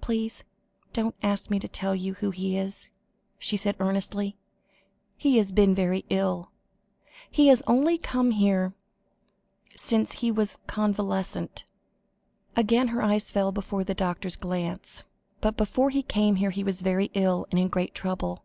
[0.00, 0.44] "Please
[0.92, 2.88] don't ask me to tell you who he is,"
[3.40, 4.36] she said earnestly;
[5.16, 6.52] "he has been very ill;
[7.28, 8.72] he has only come here
[9.74, 11.64] since he was convalescent,"
[12.54, 15.02] again her eyes fell before the doctor's glance,
[15.40, 18.44] "but before he came here he was very ill, and in great trouble.